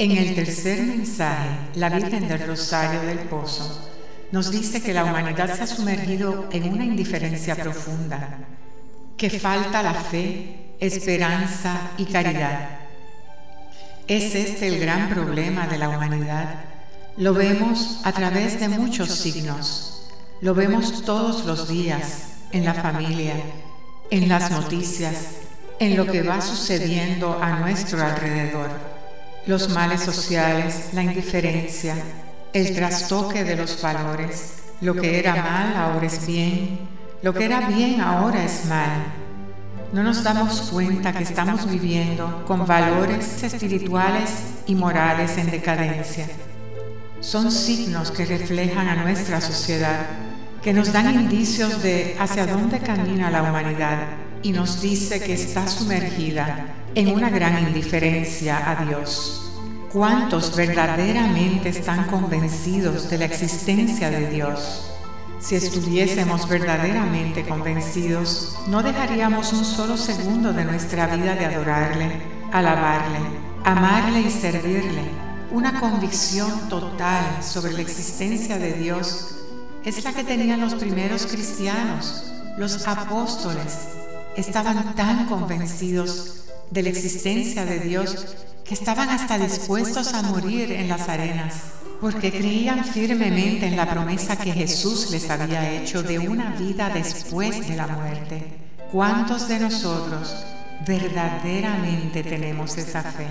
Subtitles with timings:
[0.00, 3.86] En el tercer mensaje, la Virgen del Rosario del Pozo
[4.32, 8.38] nos dice que la humanidad se ha sumergido en una indiferencia profunda,
[9.18, 12.78] que falta la fe, esperanza y caridad.
[14.06, 16.48] Es este el gran problema de la humanidad.
[17.18, 20.08] Lo vemos a través de muchos signos.
[20.40, 23.34] Lo vemos todos los días, en la familia,
[24.10, 25.40] en las noticias,
[25.78, 28.99] en lo que va sucediendo a nuestro alrededor
[29.46, 31.96] los males sociales, la indiferencia,
[32.52, 34.56] el trastoque de los valores.
[34.80, 36.78] Lo que era mal ahora es bien,
[37.22, 39.02] lo que era bien ahora es mal.
[39.92, 44.30] No nos damos cuenta que estamos viviendo con valores espirituales
[44.66, 46.26] y morales en decadencia.
[47.20, 50.06] Son signos que reflejan a nuestra sociedad,
[50.62, 53.98] que nos dan indicios de hacia dónde camina la humanidad
[54.42, 59.52] y nos dice que está sumergida en una gran indiferencia a Dios.
[59.92, 64.90] ¿Cuántos verdaderamente están convencidos de la existencia de Dios?
[65.40, 73.18] Si estuviésemos verdaderamente convencidos, no dejaríamos un solo segundo de nuestra vida de adorarle, alabarle,
[73.64, 75.02] amarle y servirle.
[75.50, 79.36] Una convicción total sobre la existencia de Dios
[79.84, 83.88] es la que tenían los primeros cristianos, los apóstoles.
[84.36, 90.88] Estaban tan convencidos de la existencia de Dios que estaban hasta dispuestos a morir en
[90.88, 91.54] las arenas,
[92.00, 97.66] porque creían firmemente en la promesa que Jesús les había hecho de una vida después
[97.66, 98.44] de la muerte.
[98.92, 100.34] ¿Cuántos de nosotros
[100.86, 103.26] verdaderamente tenemos esa fe?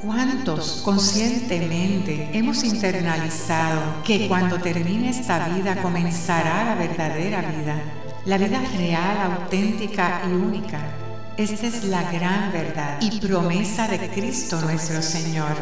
[0.00, 7.82] ¿Cuántos conscientemente hemos internalizado que cuando termine esta vida comenzará la verdadera vida,
[8.24, 11.05] la vida real, auténtica y única?
[11.36, 15.54] Esta es la gran verdad y promesa de Cristo nuestro Señor.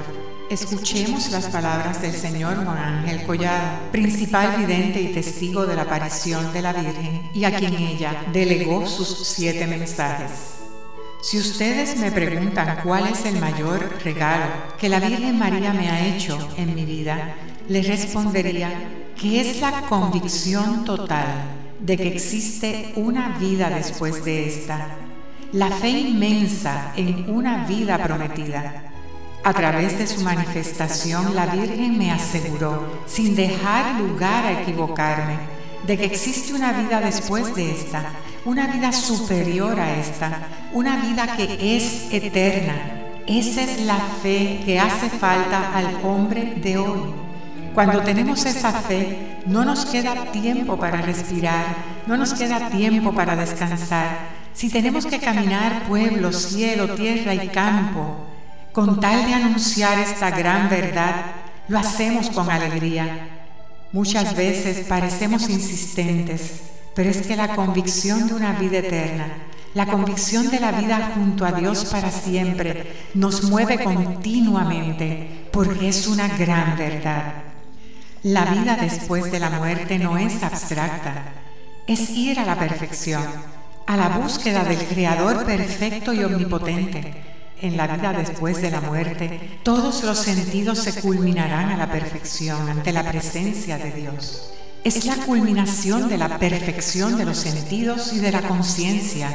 [0.48, 6.52] Escuchemos las palabras del Señor Juan Ángel Collado, principal vidente y testigo de la aparición
[6.52, 10.30] de la Virgen y a quien ella delegó sus siete mensajes.
[11.20, 16.06] Si ustedes me preguntan cuál es el mayor regalo que la Virgen María me ha
[16.06, 17.34] hecho en mi vida,
[17.68, 18.70] les respondería
[19.20, 21.26] que es la convicción total
[21.80, 25.03] de que existe una vida después de esta
[25.54, 28.90] la fe inmensa en una vida prometida.
[29.44, 35.36] A través de su manifestación, la Virgen me aseguró, sin dejar lugar a equivocarme,
[35.86, 38.02] de que existe una vida después de esta,
[38.44, 42.74] una vida superior a esta, una vida que es eterna.
[43.28, 47.14] Esa es la fe que hace falta al hombre de hoy.
[47.74, 51.76] Cuando tenemos esa fe, no nos queda tiempo para respirar,
[52.08, 58.24] no nos queda tiempo para descansar, si tenemos que caminar pueblo, cielo, tierra y campo,
[58.72, 61.26] con tal de anunciar esta gran verdad,
[61.66, 63.28] lo hacemos con alegría.
[63.92, 66.62] Muchas veces parecemos insistentes,
[66.94, 69.26] pero es que la convicción de una vida eterna,
[69.74, 76.06] la convicción de la vida junto a Dios para siempre, nos mueve continuamente, porque es
[76.06, 77.34] una gran verdad.
[78.22, 81.24] La vida después de la muerte no es abstracta,
[81.88, 83.24] es ir a la perfección
[83.86, 87.34] a la búsqueda del Creador perfecto y omnipotente.
[87.60, 92.68] En la vida después de la muerte, todos los sentidos se culminarán a la perfección
[92.68, 94.50] ante la presencia de Dios.
[94.82, 99.30] Es la culminación de la perfección de los sentidos y de la conciencia.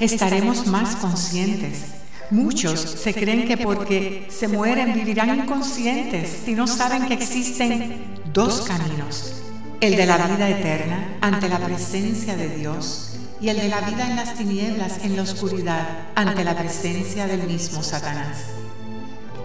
[0.00, 1.84] Estaremos más conscientes.
[2.30, 8.62] Muchos se creen que porque se mueren vivirán inconscientes y no saben que existen dos
[8.62, 9.42] caminos.
[9.80, 13.08] El de la vida eterna ante la presencia de Dios
[13.40, 17.44] y el de la vida en las tinieblas, en la oscuridad, ante la presencia del
[17.44, 18.38] mismo Satanás.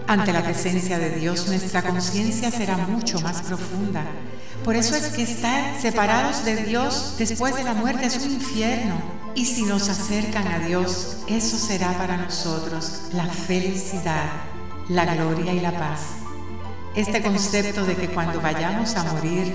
[0.06, 4.04] Ante la presencia de Dios, nuestra conciencia será mucho más profunda.
[4.64, 8.94] Por eso es que estar separados de Dios después de la muerte es un infierno.
[9.34, 14.26] Y si nos acercan a Dios, eso será para nosotros la felicidad,
[14.88, 16.00] la gloria y la paz.
[16.94, 19.54] Este concepto de que cuando vayamos a morir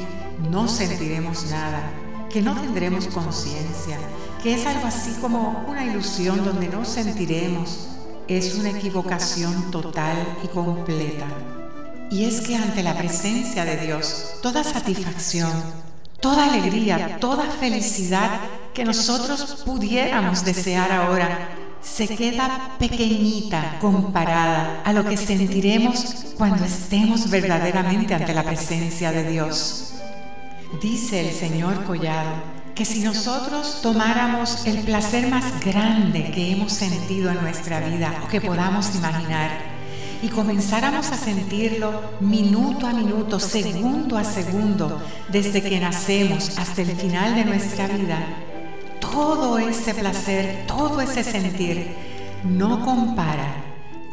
[0.50, 1.82] no sentiremos nada,
[2.30, 3.98] que no tendremos conciencia,
[4.42, 7.90] que es algo así como una ilusión donde no sentiremos,
[8.28, 11.26] es una equivocación total y completa.
[12.10, 15.52] Y es que ante la presencia de Dios, toda satisfacción,
[16.22, 18.40] toda alegría, toda felicidad
[18.74, 21.50] que nosotros pudiéramos desear ahora,
[21.82, 29.30] se queda pequeñita comparada a lo que sentiremos cuando estemos verdaderamente ante la presencia de
[29.30, 29.94] Dios.
[30.82, 37.30] Dice el Señor Collado, que si nosotros tomáramos el placer más grande que hemos sentido
[37.30, 39.52] en nuestra vida o que podamos imaginar,
[40.24, 46.96] y comenzáramos a sentirlo minuto a minuto, segundo a segundo, desde que nacemos hasta el
[46.96, 48.26] final de nuestra vida,
[49.02, 51.98] todo ese placer, todo ese sentir,
[52.46, 53.56] no compara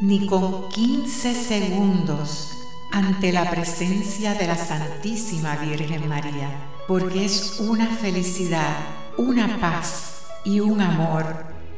[0.00, 7.86] ni con 15 segundos ante la presencia de la Santísima Virgen María, porque es una
[7.86, 8.76] felicidad,
[9.16, 11.26] una paz y un amor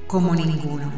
[0.06, 0.90] como ninguno.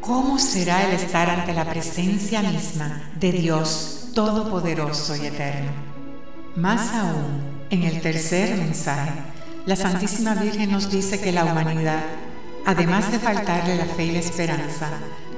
[0.00, 5.70] ¿Cómo será el estar ante la presencia misma de Dios Todopoderoso y Eterno?
[6.54, 9.10] Más aún, en el tercer mensaje,
[9.64, 12.04] la Santísima Virgen nos dice que la humanidad,
[12.64, 14.90] además de faltarle la fe y la esperanza,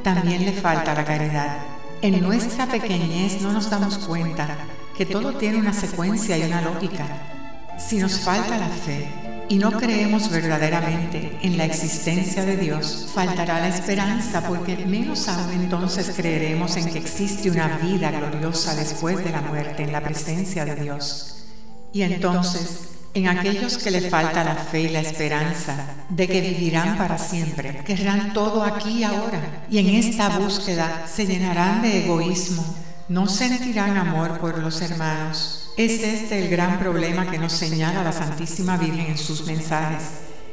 [0.03, 1.59] también le falta la caridad.
[2.03, 4.49] En nuestra pequeñez no nos damos cuenta
[4.97, 7.38] que todo tiene una secuencia y una lógica.
[7.79, 9.09] Si nos falta la fe,
[9.49, 15.53] y no creemos verdaderamente en la existencia de Dios, faltará la esperanza porque menos aún
[15.53, 20.67] entonces creeremos en que existe una vida gloriosa después de la muerte en la presencia
[20.67, 21.47] de Dios.
[21.93, 26.99] Y entonces, en aquellos que le falta la fe y la esperanza de que vivirán
[26.99, 32.65] para siempre, querrán todo aquí y ahora, y en esta búsqueda se llenarán de egoísmo,
[33.09, 38.11] no sentirán amor por los hermanos, es este el gran problema que nos señala la
[38.11, 40.03] Santísima Virgen en sus mensajes.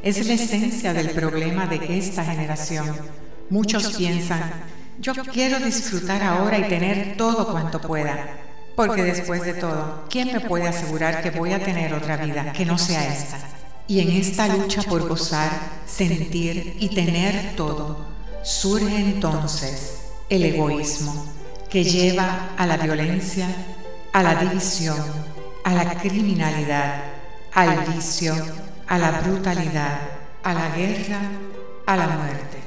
[0.04, 2.96] Es la esencia del problema de esta generación.
[3.50, 4.44] Muchos piensan,
[5.00, 8.38] yo quiero disfrutar ahora y tener todo cuanto pueda,
[8.76, 12.66] porque después de todo, ¿quién me puede asegurar que voy a tener otra vida que
[12.66, 13.40] no sea esta?
[13.88, 15.50] Y en esta lucha por gozar,
[15.88, 18.06] sentir y tener todo,
[18.44, 21.26] surge entonces el egoísmo,
[21.68, 23.48] que lleva a la violencia,
[24.16, 24.96] a la división,
[25.66, 27.04] a la criminalidad,
[27.54, 28.34] al vicio,
[28.88, 30.00] a la brutalidad,
[30.42, 31.20] a la guerra,
[31.86, 32.60] a la muerte.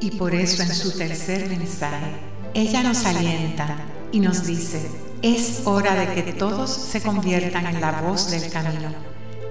[0.00, 2.10] Y por eso en su tercer mensaje,
[2.54, 3.76] ella nos alienta
[4.12, 4.90] y nos dice,
[5.20, 8.88] es hora de que todos se conviertan en la voz del camino,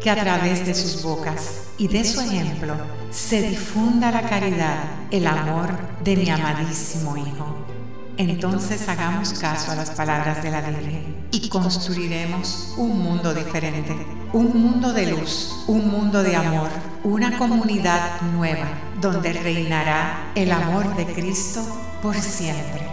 [0.01, 2.73] que a través de sus bocas y de su ejemplo
[3.11, 7.63] se difunda la caridad, el amor de mi amadísimo Hijo.
[8.17, 13.95] Entonces hagamos caso a las palabras de la Virgen y construiremos un mundo diferente,
[14.33, 16.69] un mundo de luz, un mundo de amor,
[17.03, 18.67] una comunidad nueva
[19.01, 21.61] donde reinará el amor de Cristo
[22.01, 22.92] por siempre.